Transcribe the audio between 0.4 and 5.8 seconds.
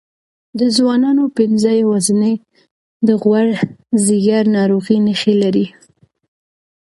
د ځوانانو پنځه یوازینۍ د غوړ ځیګر ناروغۍ نښې لري.